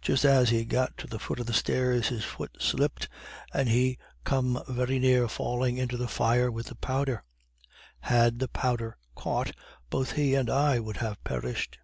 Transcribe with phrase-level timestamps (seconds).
[0.00, 3.10] Just as he got to the foot of the stairs his foot slipped,
[3.52, 7.24] and he come very near falling into the fire with the powder.
[8.00, 9.54] Had the powder caught,
[9.90, 11.76] both he and I would have perished.